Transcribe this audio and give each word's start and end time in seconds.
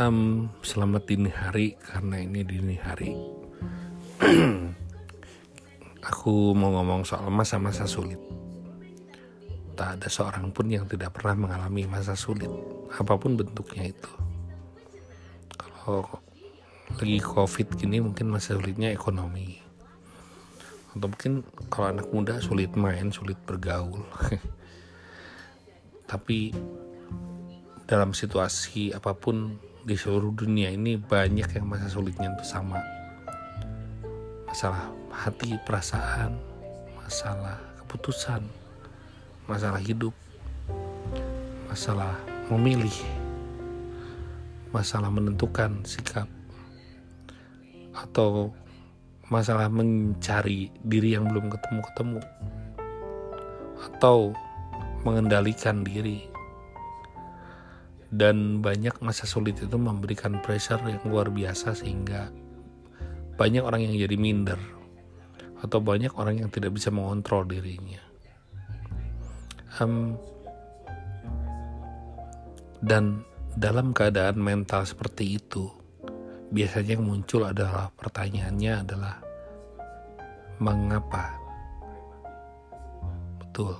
Um, 0.00 0.48
selamat 0.64 1.12
dini 1.12 1.28
hari 1.28 1.76
karena 1.76 2.24
ini 2.24 2.40
dini 2.40 2.72
hari. 2.80 3.12
Aku 6.08 6.56
mau 6.56 6.72
ngomong 6.72 7.04
soal 7.04 7.28
masa-masa 7.28 7.84
sulit. 7.84 8.16
Tak 9.76 10.00
ada 10.00 10.08
seorang 10.08 10.56
pun 10.56 10.72
yang 10.72 10.88
tidak 10.88 11.20
pernah 11.20 11.44
mengalami 11.44 11.84
masa 11.84 12.16
sulit, 12.16 12.48
apa 12.96 13.12
pun 13.20 13.36
bentuknya 13.36 13.92
itu. 13.92 14.12
Kalau 15.60 16.08
lagi 16.96 17.20
covid 17.20 17.68
gini 17.76 18.00
mungkin 18.00 18.32
masa 18.32 18.56
sulitnya 18.56 18.96
ekonomi. 18.96 19.60
Atau 20.96 21.12
mungkin 21.12 21.44
kalau 21.68 21.92
anak 21.92 22.08
muda 22.08 22.40
sulit 22.40 22.72
main, 22.72 23.12
sulit 23.12 23.36
bergaul. 23.44 24.00
Tapi 26.08 26.56
dalam 27.84 28.16
situasi 28.16 28.96
apa 28.96 29.12
pun 29.12 29.68
di 29.84 29.96
seluruh 29.96 30.32
dunia 30.34 30.72
ini 30.72 30.96
banyak 31.00 31.56
yang 31.56 31.66
masa 31.66 31.88
sulitnya 31.88 32.32
itu 32.32 32.44
sama. 32.44 32.80
Masalah 34.50 35.00
hati 35.20 35.58
perasaan 35.68 36.38
masalah 36.96 37.58
keputusan 37.82 38.40
masalah 39.50 39.82
hidup 39.82 40.14
masalah 41.66 42.14
memilih 42.48 42.94
masalah 44.70 45.10
menentukan 45.10 45.82
sikap 45.82 46.30
atau 47.92 48.54
masalah 49.28 49.66
mencari 49.66 50.70
diri 50.86 51.18
yang 51.18 51.26
belum 51.28 51.50
ketemu-ketemu 51.50 52.22
atau 53.90 54.32
mengendalikan 55.02 55.82
diri 55.82 56.30
dan 58.10 58.58
banyak 58.58 58.98
masa 58.98 59.22
sulit 59.22 59.54
itu 59.62 59.78
memberikan 59.78 60.42
pressure 60.42 60.82
yang 60.82 60.98
luar 61.06 61.30
biasa 61.30 61.78
sehingga 61.78 62.34
banyak 63.38 63.62
orang 63.62 63.86
yang 63.86 63.94
jadi 63.94 64.16
minder 64.18 64.58
atau 65.62 65.78
banyak 65.78 66.10
orang 66.18 66.42
yang 66.42 66.50
tidak 66.50 66.74
bisa 66.74 66.90
mengontrol 66.90 67.46
dirinya. 67.46 68.02
Um, 69.78 70.18
dan 72.82 73.22
dalam 73.54 73.94
keadaan 73.94 74.42
mental 74.42 74.82
seperti 74.82 75.38
itu 75.38 75.70
biasanya 76.50 76.98
yang 76.98 77.06
muncul 77.06 77.46
adalah 77.46 77.94
pertanyaannya 77.94 78.72
adalah 78.82 79.14
mengapa? 80.58 81.38
Betul. 83.38 83.78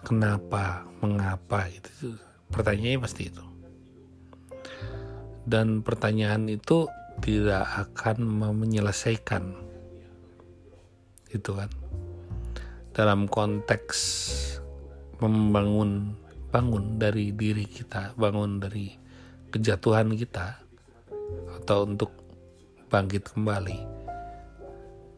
Kenapa? 0.00 0.88
Mengapa? 1.04 1.68
Itu 1.68 2.16
Pertanyaannya 2.48 3.00
pasti 3.00 3.22
itu. 3.28 3.44
Dan 5.48 5.80
pertanyaan 5.80 6.48
itu 6.48 6.88
tidak 7.24 7.64
akan 7.88 8.24
menyelesaikan. 8.56 9.56
Itu 11.32 11.56
kan. 11.56 11.70
Dalam 12.92 13.30
konteks 13.30 13.98
membangun 15.18 16.14
bangun 16.48 16.96
dari 16.96 17.30
diri 17.36 17.68
kita, 17.68 18.16
bangun 18.16 18.62
dari 18.62 18.92
kejatuhan 19.52 20.16
kita 20.16 20.60
atau 21.60 21.84
untuk 21.84 22.12
bangkit 22.88 23.36
kembali. 23.36 23.78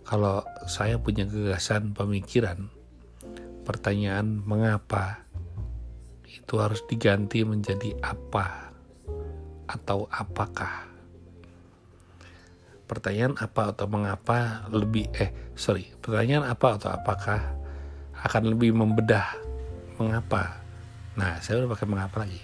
Kalau 0.03 0.43
saya 0.67 0.99
punya 0.99 1.23
gagasan 1.23 1.95
pemikiran, 1.95 2.67
pertanyaan 3.63 4.43
mengapa 4.43 5.23
itu 6.31 6.55
harus 6.63 6.87
diganti 6.87 7.43
menjadi 7.43 7.99
apa 7.99 8.71
atau 9.67 10.07
apakah. 10.11 10.87
Pertanyaan 12.87 13.39
apa 13.39 13.71
atau 13.71 13.87
mengapa 13.87 14.67
lebih 14.71 15.11
eh 15.15 15.31
sorry 15.55 15.87
pertanyaan 16.03 16.47
apa 16.47 16.75
atau 16.75 16.91
apakah 16.91 17.39
akan 18.27 18.55
lebih 18.55 18.75
membedah 18.75 19.39
mengapa. 19.99 20.59
Nah 21.15 21.39
saya 21.43 21.63
udah 21.63 21.71
pakai 21.75 21.87
mengapa 21.87 22.27
lagi. 22.27 22.43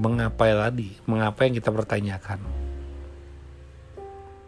Mengapa 0.00 0.48
ya 0.48 0.56
tadi? 0.68 0.96
Mengapa 1.04 1.44
yang 1.44 1.56
kita 1.56 1.68
pertanyakan? 1.72 2.40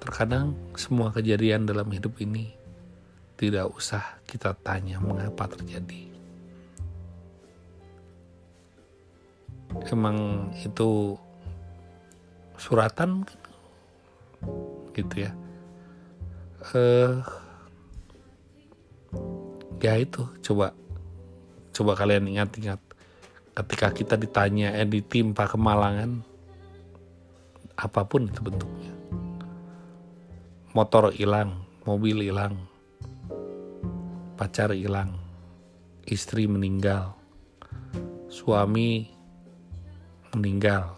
Terkadang 0.00 0.56
semua 0.76 1.12
kejadian 1.12 1.68
dalam 1.68 1.88
hidup 1.92 2.20
ini 2.20 2.52
tidak 3.36 3.68
usah 3.72 4.20
kita 4.28 4.52
tanya 4.60 5.00
mengapa 5.00 5.48
terjadi 5.50 6.11
emang 9.90 10.50
itu 10.60 11.16
suratan 12.60 13.24
gitu 14.92 15.14
ya. 15.16 15.32
Eh 16.76 17.14
ya 19.82 19.98
itu 19.98 20.22
coba 20.46 20.70
coba 21.74 21.92
kalian 21.98 22.30
ingat-ingat 22.30 22.78
ketika 23.52 23.88
kita 23.90 24.14
ditanya 24.14 24.70
eh 24.78 24.86
ditimpa 24.86 25.50
kemalangan 25.50 26.22
apa 27.74 28.06
pun 28.06 28.30
itu 28.30 28.40
bentuknya? 28.44 28.92
Motor 30.72 31.12
hilang 31.12 31.66
mobil 31.82 32.22
hilang 32.22 32.56
pacar 34.38 34.70
hilang 34.72 35.18
istri 36.06 36.46
meninggal 36.46 37.14
suami 38.30 39.12
meninggal. 40.36 40.96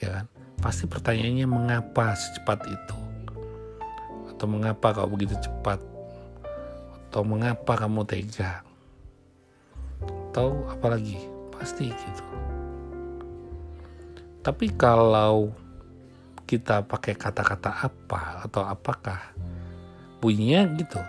Ya 0.00 0.20
kan? 0.20 0.26
Pasti 0.60 0.88
pertanyaannya 0.88 1.46
mengapa 1.48 2.16
secepat 2.16 2.64
itu? 2.68 2.96
Atau 4.32 4.46
mengapa 4.48 4.96
kau 4.96 5.08
begitu 5.08 5.36
cepat? 5.40 5.80
Atau 7.08 7.22
mengapa 7.22 7.76
kamu 7.76 8.02
tega? 8.08 8.64
Atau 10.30 10.66
apalagi 10.68 11.20
pasti 11.54 11.92
gitu. 11.92 12.24
Tapi 14.44 14.66
kalau 14.76 15.48
kita 16.44 16.84
pakai 16.84 17.16
kata-kata 17.16 17.88
apa 17.88 18.44
atau 18.44 18.68
apakah 18.68 19.32
bunyinya 20.20 20.68
gitu. 20.76 21.00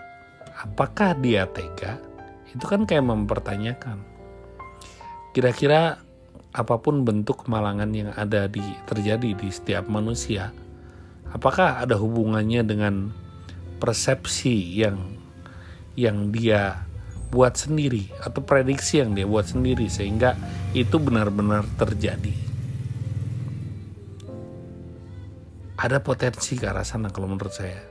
Apakah 0.56 1.12
dia 1.20 1.44
tega? 1.44 2.00
Itu 2.48 2.64
kan 2.64 2.88
kayak 2.88 3.04
mempertanyakan. 3.04 4.00
Kira-kira 5.36 6.00
apa 6.56 6.80
pun 6.80 7.04
bentuk 7.04 7.44
kemalangan 7.44 7.92
yang 7.92 8.10
ada 8.16 8.48
di 8.48 8.64
terjadi 8.88 9.36
di 9.36 9.48
setiap 9.52 9.92
manusia, 9.92 10.56
apakah 11.28 11.84
ada 11.84 12.00
hubungannya 12.00 12.64
dengan 12.64 13.12
persepsi 13.76 14.80
yang 14.80 15.20
yang 16.00 16.32
dia 16.32 16.88
buat 17.28 17.60
sendiri 17.60 18.08
atau 18.24 18.40
prediksi 18.40 19.04
yang 19.04 19.12
dia 19.12 19.28
buat 19.28 19.44
sendiri 19.44 19.84
sehingga 19.92 20.32
itu 20.72 20.96
benar-benar 20.96 21.68
terjadi. 21.76 22.32
Ada 25.76 26.00
potensi 26.00 26.56
ke 26.56 26.64
arah 26.64 26.88
sana 26.88 27.12
kalau 27.12 27.28
menurut 27.28 27.52
saya. 27.52 27.84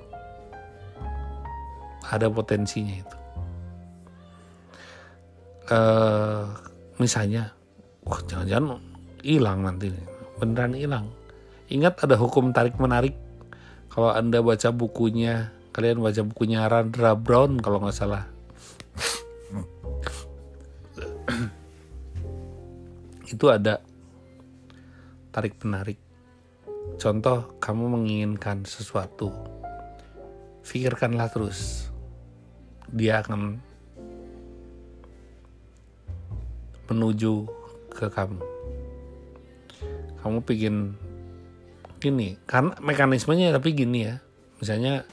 Ada 2.09 2.33
potensinya 2.33 2.95
itu. 2.97 3.17
Uh, 5.65 6.49
misalnya 6.97 7.53
wah 8.05 8.21
jangan-jangan 8.29 8.77
hilang 9.25 9.65
nanti 9.65 9.89
beneran 10.37 10.77
hilang. 10.77 11.09
Ingat 11.65 12.05
ada 12.05 12.13
hukum 12.21 12.53
tarik 12.53 12.77
menarik 12.77 13.17
kalau 13.89 14.13
anda 14.13 14.45
baca 14.45 14.69
bukunya 14.69 15.49
kalian 15.73 15.99
baca 15.99 16.21
bukunya 16.21 16.69
Randra 16.69 17.17
Brown 17.17 17.57
kalau 17.57 17.81
nggak 17.81 17.97
salah. 17.97 18.29
Itu 23.33 23.49
ada 23.49 23.81
tarik 25.33 25.57
menarik 25.65 25.97
contoh 27.01 27.57
kamu 27.57 27.97
menginginkan 27.97 28.61
sesuatu. 28.63 29.33
Pikirkanlah 30.65 31.29
terus. 31.33 31.89
Dia 32.89 33.25
akan 33.25 33.57
menuju 36.85 37.64
ke 37.95 38.11
kamu. 38.11 38.43
Kamu 40.19 40.43
pingin 40.43 40.99
gini 42.03 42.35
karena 42.43 42.75
mekanismenya 42.83 43.55
tapi 43.55 43.71
gini 43.71 44.11
ya. 44.11 44.19
Misalnya 44.59 45.07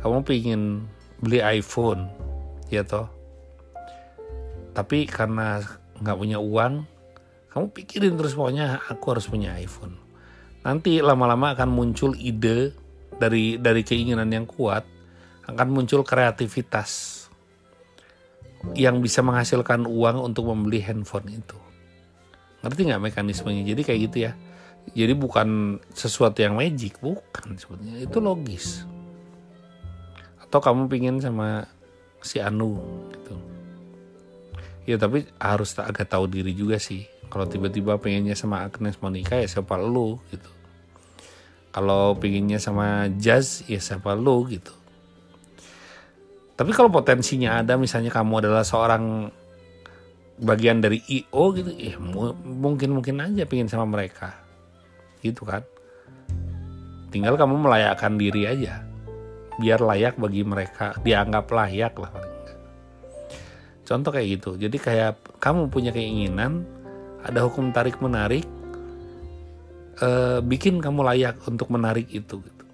kamu 0.00 0.22
pingin 0.22 0.86
beli 1.18 1.42
iPhone 1.42 2.06
ya 2.70 2.86
toh. 2.86 3.10
Tapi 4.70 5.10
karena 5.10 5.58
nggak 5.98 6.18
punya 6.20 6.38
uang 6.38 6.86
kamu 7.50 7.72
pikirin 7.72 8.14
terus 8.20 8.36
pokoknya 8.36 8.84
aku 8.86 9.16
harus 9.16 9.26
punya 9.26 9.56
iPhone. 9.56 9.96
Nanti 10.60 11.00
lama-lama 11.00 11.56
akan 11.56 11.72
muncul 11.72 12.12
ide 12.12 12.76
dari 13.16 13.56
dari 13.56 13.80
keinginan 13.80 14.28
yang 14.28 14.44
kuat 14.44 14.84
akan 15.48 15.68
muncul 15.72 16.04
kreativitas 16.04 17.24
yang 18.74 18.98
bisa 19.00 19.22
menghasilkan 19.22 19.88
uang 19.88 20.20
untuk 20.20 20.50
membeli 20.50 20.82
handphone 20.82 21.32
itu 21.32 21.65
ngerti 22.66 22.90
nggak 22.90 23.02
mekanismenya? 23.06 23.62
Jadi 23.62 23.82
kayak 23.86 24.00
gitu 24.10 24.16
ya. 24.26 24.32
Jadi 24.90 25.14
bukan 25.14 25.78
sesuatu 25.94 26.42
yang 26.42 26.58
magic 26.58 26.98
bukan 26.98 27.54
sebetulnya. 27.54 28.02
Itu 28.02 28.18
logis. 28.18 28.82
Atau 30.42 30.58
kamu 30.58 30.90
pingin 30.90 31.22
sama 31.22 31.66
si 32.22 32.42
Anu 32.42 32.78
gitu. 33.14 33.34
Ya 34.86 34.98
tapi 34.98 35.26
harus 35.38 35.74
agak 35.78 36.10
tahu 36.10 36.26
diri 36.30 36.54
juga 36.54 36.78
sih. 36.78 37.06
Kalau 37.26 37.46
tiba-tiba 37.46 37.98
pengennya 37.98 38.38
sama 38.38 38.62
Agnes 38.62 38.98
Monica 39.02 39.34
ya 39.34 39.46
siapa 39.50 39.74
lu 39.78 40.18
gitu. 40.30 40.50
Kalau 41.74 42.14
pengennya 42.16 42.62
sama 42.62 43.10
Jazz 43.18 43.66
ya 43.66 43.82
siapa 43.82 44.14
lu 44.14 44.46
gitu. 44.46 44.70
Tapi 46.56 46.72
kalau 46.72 46.88
potensinya 46.88 47.60
ada 47.60 47.76
misalnya 47.76 48.08
kamu 48.08 48.46
adalah 48.46 48.64
seorang 48.64 49.28
bagian 50.36 50.84
dari 50.84 51.00
IO 51.08 51.52
gitu 51.56 51.72
ya 51.72 51.96
mungkin 52.44 52.96
mungkin 52.96 53.22
aja 53.22 53.44
pengen 53.48 53.68
sama 53.68 53.88
mereka. 53.88 54.36
Gitu 55.20 55.42
kan. 55.44 55.64
Tinggal 57.12 57.38
kamu 57.40 57.56
melayakkan 57.56 58.20
diri 58.20 58.44
aja. 58.44 58.84
Biar 59.56 59.80
layak 59.80 60.20
bagi 60.20 60.44
mereka 60.44 60.92
dianggap 61.00 61.48
layak 61.48 61.96
lah 61.96 62.12
contoh 63.86 64.10
kayak 64.10 64.28
gitu. 64.42 64.50
Jadi 64.58 64.76
kayak 64.82 65.38
kamu 65.38 65.70
punya 65.70 65.94
keinginan 65.94 66.66
ada 67.22 67.46
hukum 67.46 67.70
tarik 67.70 68.02
menarik 68.02 68.44
eh, 70.02 70.42
bikin 70.42 70.82
kamu 70.82 71.06
layak 71.06 71.38
untuk 71.46 71.70
menarik 71.70 72.10
itu 72.10 72.42
gitu. 72.42 72.64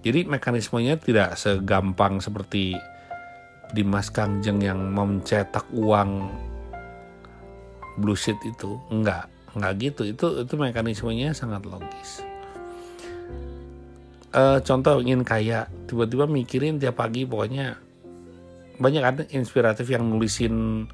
Jadi 0.00 0.24
mekanismenya 0.24 0.96
tidak 0.96 1.36
segampang 1.36 2.24
seperti 2.24 2.72
Dimas 3.76 4.08
Kangjeng 4.08 4.64
yang 4.64 4.80
mencetak 4.96 5.68
uang 5.76 6.30
blue 8.00 8.16
sheet 8.16 8.40
itu 8.42 8.80
enggak 8.88 9.28
enggak 9.54 9.72
gitu. 9.78 10.02
Itu 10.08 10.26
itu 10.42 10.54
mekanismenya 10.56 11.36
sangat 11.36 11.62
logis. 11.68 12.24
Uh, 14.30 14.62
contoh 14.62 15.02
ingin 15.02 15.26
kaya 15.26 15.66
tiba-tiba 15.90 16.24
mikirin 16.30 16.78
tiap 16.78 17.02
pagi 17.02 17.26
pokoknya 17.26 17.74
banyak 18.78 19.02
kan 19.02 19.16
inspiratif 19.34 19.90
yang 19.90 20.06
nulisin 20.06 20.86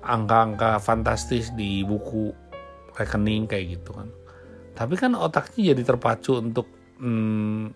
angka-angka 0.00 0.80
fantastis 0.80 1.52
di 1.52 1.84
buku 1.84 2.32
rekening 2.96 3.46
kayak 3.46 3.78
gitu 3.78 3.92
kan. 3.94 4.08
Tapi 4.72 4.94
kan 4.96 5.12
otaknya 5.12 5.76
jadi 5.76 5.82
terpacu 5.94 6.40
untuk 6.40 6.66
hmm, 6.98 7.70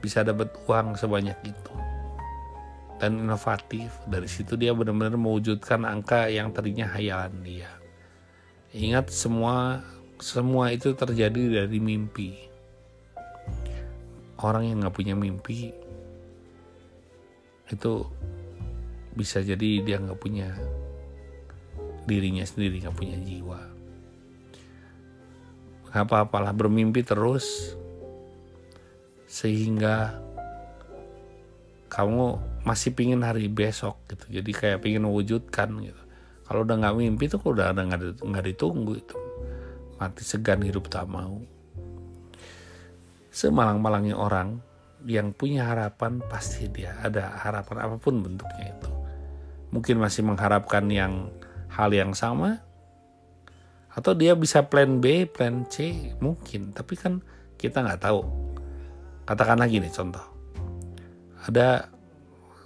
bisa 0.00 0.22
dapat 0.22 0.54
uang 0.70 0.94
sebanyak 0.96 1.36
itu 1.44 1.89
dan 3.00 3.16
inovatif. 3.16 3.88
Dari 4.04 4.28
situ 4.28 4.54
dia 4.60 4.76
benar-benar 4.76 5.16
mewujudkan 5.16 5.88
angka 5.88 6.28
yang 6.28 6.52
tadinya 6.52 6.86
hayalan 6.92 7.32
dia. 7.40 7.72
Ingat 8.76 9.10
semua 9.10 9.80
semua 10.20 10.68
itu 10.70 10.92
terjadi 10.92 11.64
dari 11.64 11.80
mimpi. 11.80 12.36
Orang 14.36 14.68
yang 14.68 14.84
nggak 14.84 14.94
punya 14.94 15.16
mimpi 15.16 15.72
itu 17.70 18.04
bisa 19.16 19.40
jadi 19.40 19.82
dia 19.82 19.96
nggak 19.98 20.20
punya 20.20 20.54
dirinya 22.04 22.44
sendiri 22.44 22.84
nggak 22.84 22.96
punya 22.96 23.16
jiwa. 23.24 23.60
Apa-apalah 25.90 26.54
bermimpi 26.54 27.02
terus 27.02 27.74
sehingga 29.26 30.20
kamu 31.90 32.49
masih 32.62 32.92
pingin 32.92 33.24
hari 33.24 33.48
besok 33.48 34.04
gitu. 34.10 34.40
Jadi 34.40 34.50
kayak 34.52 34.84
pingin 34.84 35.08
mewujudkan 35.08 35.72
gitu. 35.80 36.02
Kalau 36.44 36.66
udah 36.66 36.76
nggak 36.82 36.96
mimpi 36.98 37.30
tuh 37.30 37.40
udah 37.40 37.70
ada 37.70 37.86
nggak 38.20 38.44
ditunggu 38.52 38.98
itu. 38.98 39.16
Mati 40.00 40.24
segan 40.24 40.64
hidup 40.64 40.90
tak 40.90 41.06
mau. 41.06 41.40
Semalang-malangnya 43.30 44.18
orang 44.18 44.58
yang 45.06 45.32
punya 45.32 45.70
harapan 45.70 46.20
pasti 46.28 46.68
dia 46.68 46.98
ada 47.00 47.32
harapan 47.40 47.88
apa 47.88 47.96
pun 47.96 48.20
bentuknya 48.20 48.74
itu. 48.74 48.90
Mungkin 49.70 50.02
masih 50.02 50.26
mengharapkan 50.26 50.84
yang 50.90 51.30
hal 51.70 51.94
yang 51.94 52.12
sama 52.12 52.58
atau 53.90 54.12
dia 54.14 54.34
bisa 54.34 54.66
plan 54.66 54.98
B, 54.98 55.30
plan 55.30 55.64
C 55.70 56.10
mungkin. 56.18 56.74
Tapi 56.74 56.94
kan 56.98 57.22
kita 57.56 57.86
nggak 57.86 58.02
tahu. 58.02 58.20
Katakanlah 59.24 59.70
gini 59.70 59.86
contoh. 59.86 60.26
Ada 61.46 61.86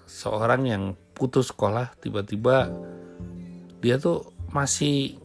seorang 0.05 0.63
yang 0.69 0.85
putus 1.15 1.51
sekolah 1.55 1.95
tiba-tiba 2.01 2.69
dia 3.81 3.97
tuh 4.01 4.25
masih 4.51 5.21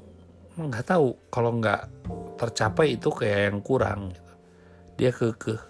nggak 0.59 0.85
tahu 0.91 1.15
kalau 1.31 1.55
nggak 1.55 1.87
tercapai 2.35 2.99
itu 2.99 3.07
kayak 3.11 3.51
yang 3.51 3.59
kurang 3.63 4.11
gitu. 4.11 4.33
Dia 4.99 5.11
kekeh. 5.15 5.61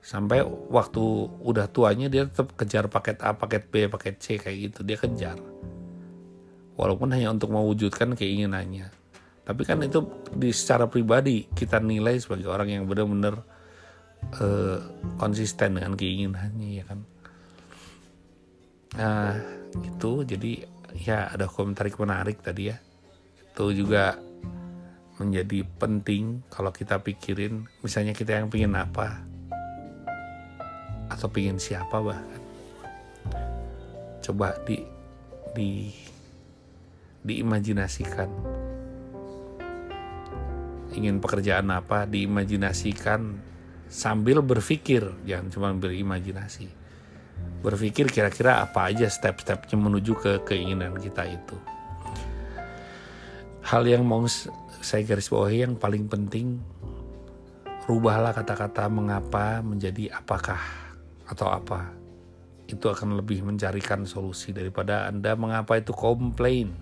Sampai 0.00 0.40
waktu 0.70 1.02
udah 1.42 1.66
tuanya 1.68 2.06
dia 2.06 2.24
tetap 2.24 2.54
kejar 2.54 2.86
paket 2.86 3.18
A, 3.20 3.34
paket 3.34 3.68
B, 3.68 3.90
paket 3.90 4.16
C 4.22 4.40
kayak 4.40 4.56
gitu. 4.70 4.78
Dia 4.86 4.96
kejar. 4.96 5.36
Walaupun 6.76 7.12
hanya 7.12 7.32
untuk 7.32 7.52
mewujudkan 7.52 8.16
keinginannya. 8.16 8.92
Tapi 9.46 9.62
kan 9.64 9.80
itu 9.84 10.04
di 10.32 10.50
secara 10.52 10.88
pribadi 10.88 11.48
kita 11.52 11.80
nilai 11.80 12.18
sebagai 12.18 12.48
orang 12.48 12.68
yang 12.72 12.84
benar-benar 12.88 13.44
uh, 14.40 14.78
konsisten 15.20 15.78
dengan 15.78 15.94
keinginannya 15.94 16.82
ya 16.82 16.84
kan 16.86 17.06
nah 18.94 19.34
itu 19.82 20.22
jadi 20.22 20.52
ya 20.96 21.28
ada 21.28 21.50
komentar 21.50 21.90
menarik 21.90 22.40
tadi 22.40 22.72
ya. 22.72 22.76
Itu 23.52 23.72
juga 23.72 24.16
menjadi 25.16 25.64
penting 25.80 26.44
kalau 26.52 26.72
kita 26.72 27.00
pikirin 27.00 27.64
misalnya 27.80 28.12
kita 28.12 28.40
yang 28.40 28.48
pingin 28.48 28.76
apa? 28.76 29.20
Atau 31.12 31.28
pingin 31.32 31.60
siapa 31.60 32.00
bahkan? 32.00 32.42
Coba 34.24 34.56
di 34.64 34.80
di 35.56 35.90
diimajinasikan. 37.26 38.30
Ingin 40.96 41.20
pekerjaan 41.20 41.68
apa 41.72 42.08
diimajinasikan. 42.08 43.44
Sambil 43.86 44.42
berpikir 44.42 45.14
jangan 45.22 45.46
cuma 45.46 45.70
berimajinasi 45.70 46.85
berpikir 47.64 48.08
kira-kira 48.08 48.62
apa 48.64 48.88
aja 48.92 49.08
step-stepnya 49.08 49.76
menuju 49.76 50.12
ke 50.16 50.32
keinginan 50.44 50.96
kita 50.96 51.24
itu. 51.26 51.56
Hal 53.66 53.82
yang 53.88 54.06
mau 54.06 54.22
saya 54.80 55.02
garis 55.02 55.26
bawahi 55.26 55.66
yang 55.66 55.74
paling 55.74 56.06
penting 56.06 56.62
rubahlah 57.86 58.34
kata-kata 58.34 58.90
mengapa 58.90 59.62
menjadi 59.62 60.14
apakah 60.14 60.58
atau 61.26 61.50
apa. 61.50 61.90
Itu 62.66 62.90
akan 62.90 63.18
lebih 63.18 63.46
mencarikan 63.46 64.02
solusi 64.06 64.50
daripada 64.50 65.06
Anda 65.06 65.38
mengapa 65.38 65.78
itu 65.78 65.94
komplain 65.94 66.74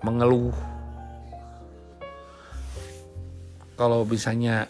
mengeluh. 0.00 0.56
Kalau 3.76 4.02
misalnya 4.08 4.66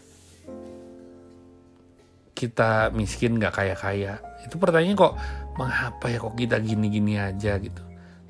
kita 2.38 2.94
miskin 2.94 3.34
nggak 3.42 3.50
kaya-kaya 3.50 4.22
itu 4.46 4.54
pertanyaan 4.54 4.94
kok 4.94 5.14
mengapa 5.58 6.06
ya 6.06 6.22
kok 6.22 6.38
kita 6.38 6.62
gini-gini 6.62 7.18
aja 7.18 7.58
gitu 7.58 7.88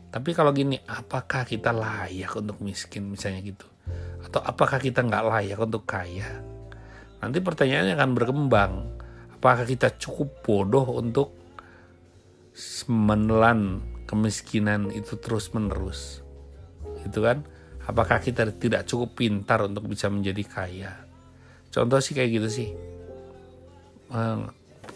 tapi 0.08 0.32
kalau 0.32 0.56
gini, 0.56 0.80
apakah 0.88 1.44
kita 1.44 1.68
layak 1.68 2.32
untuk 2.32 2.64
miskin 2.64 3.12
misalnya 3.12 3.44
gitu? 3.44 3.68
Atau 4.24 4.40
apakah 4.40 4.80
kita 4.80 5.04
nggak 5.04 5.24
layak 5.28 5.60
untuk 5.60 5.84
kaya? 5.84 6.40
Nanti 7.20 7.38
pertanyaannya 7.44 7.92
akan 7.92 8.10
berkembang. 8.16 8.72
Apakah 9.36 9.68
kita 9.68 9.92
cukup 10.00 10.40
bodoh 10.40 10.96
untuk 10.96 11.36
menelan 12.88 13.84
kemiskinan 14.08 14.88
itu 14.96 15.20
terus 15.20 15.52
menerus? 15.52 16.24
Gitu 17.04 17.20
kan? 17.20 17.44
Apakah 17.84 18.24
kita 18.24 18.48
tidak 18.56 18.88
cukup 18.88 19.12
pintar 19.12 19.60
untuk 19.60 19.92
bisa 19.92 20.08
menjadi 20.08 20.44
kaya? 20.48 20.92
Contoh 21.68 22.00
sih 22.00 22.16
kayak 22.16 22.30
gitu 22.32 22.48
sih. 22.48 22.68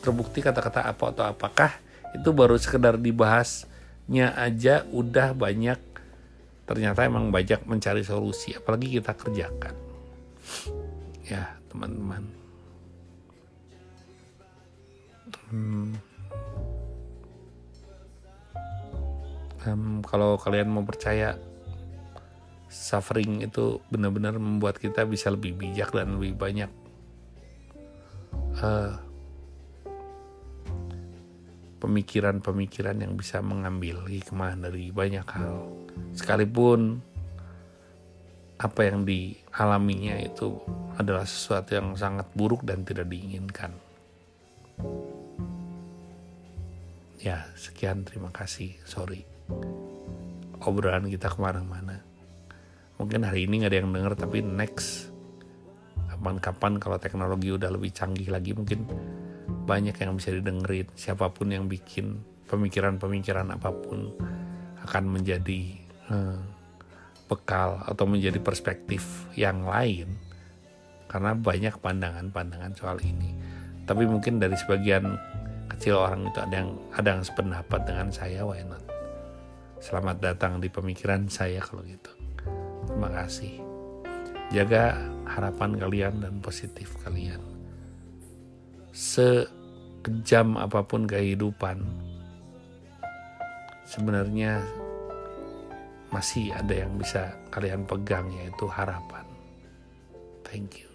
Terbukti 0.03 0.43
kata-kata 0.43 0.89
apa 0.89 1.05
atau 1.13 1.25
apakah 1.29 1.71
itu 2.13 2.29
baru 2.33 2.59
sekedar 2.59 2.99
dibahas 2.99 3.69
nya 4.11 4.35
aja 4.35 4.83
udah 4.91 5.37
banyak. 5.37 5.79
Ternyata 6.67 7.07
emang 7.07 7.31
banyak 7.31 7.63
mencari 7.69 8.03
solusi 8.03 8.57
apalagi 8.57 8.99
kita 8.99 9.15
kerjakan. 9.15 9.77
Ya 11.29 11.55
teman-teman. 11.71 12.25
Um, 15.53 15.95
kalau 20.03 20.41
kalian 20.41 20.73
mau 20.73 20.83
percaya 20.83 21.39
suffering 22.73 23.45
itu 23.45 23.79
benar-benar 23.93 24.41
membuat 24.41 24.81
kita 24.81 25.07
bisa 25.07 25.31
lebih 25.31 25.55
bijak 25.55 25.93
dan 25.93 26.19
lebih 26.19 26.35
banyak 26.35 26.82
uh, 28.63 28.95
pemikiran-pemikiran 31.83 33.03
yang 33.03 33.19
bisa 33.19 33.43
mengambil 33.43 34.07
hikmah 34.07 34.55
dari 34.55 34.95
banyak 34.95 35.27
hal. 35.27 35.67
Sekalipun 36.15 37.03
apa 38.63 38.81
yang 38.87 39.03
dialaminya 39.03 40.23
itu 40.23 40.63
adalah 40.95 41.27
sesuatu 41.27 41.75
yang 41.75 41.99
sangat 41.99 42.31
buruk 42.39 42.63
dan 42.63 42.87
tidak 42.87 43.11
diinginkan. 43.11 43.75
Ya, 47.19 47.47
sekian 47.59 48.07
terima 48.07 48.31
kasih. 48.31 48.79
Sorry. 48.87 49.27
Obrolan 50.63 51.11
kita 51.11 51.27
ke 51.31 51.39
mana-mana. 51.43 52.03
Mungkin 52.99 53.27
hari 53.27 53.51
ini 53.51 53.63
nggak 53.63 53.71
ada 53.75 53.79
yang 53.83 53.91
denger, 53.91 54.15
tapi 54.15 54.39
next 54.47 55.12
kapan-kapan 56.23 56.79
kalau 56.79 57.03
teknologi 57.03 57.51
udah 57.51 57.75
lebih 57.75 57.91
canggih 57.91 58.31
lagi 58.31 58.55
mungkin 58.55 58.87
banyak 59.67 59.99
yang 59.99 60.15
bisa 60.15 60.31
didengerin. 60.31 60.87
Siapa 60.95 61.35
pun 61.35 61.51
yang 61.51 61.67
bikin 61.67 62.23
pemikiran-pemikiran 62.47 63.51
apa 63.51 63.75
pun 63.75 64.15
akan 64.87 65.05
menjadi 65.19 65.83
eh, 66.15 66.39
bekal 67.27 67.83
atau 67.83 68.07
menjadi 68.07 68.39
perspektif 68.39 69.27
yang 69.35 69.67
lain 69.67 70.15
karena 71.11 71.35
banyak 71.35 71.75
pandangan-pandangan 71.83 72.79
soal 72.79 73.03
ini. 73.03 73.35
Tapi 73.83 74.07
mungkin 74.07 74.39
dari 74.39 74.55
sebagian 74.55 75.19
kecil 75.75 75.99
orang 75.99 76.31
itu 76.31 76.39
ada 76.39 76.55
yang 76.55 76.71
ada 76.95 77.19
yang 77.19 77.23
sependapat 77.27 77.81
dengan 77.83 78.15
saya, 78.15 78.47
why 78.47 78.63
not? 78.63 78.87
Selamat 79.83 80.23
datang 80.23 80.63
di 80.63 80.71
pemikiran 80.71 81.27
saya 81.27 81.59
kalau 81.59 81.83
gitu. 81.83 82.15
Terima 82.87 83.11
kasih. 83.11 83.72
Jaga 84.53 85.01
harapan 85.25 85.81
kalian 85.81 86.15
dan 86.21 86.45
positif 86.45 86.93
kalian. 87.01 87.41
Sekejam 88.93 90.61
apa 90.61 90.85
pun 90.85 91.09
kehidupan, 91.09 91.81
sebenarnya 93.89 94.61
masih 96.13 96.53
ada 96.53 96.85
yang 96.85 97.01
bisa 97.01 97.33
kalian 97.49 97.89
pegang 97.89 98.29
yaitu 98.37 98.69
harapan. 98.69 99.25
Thank 100.45 100.85
you. 100.85 100.92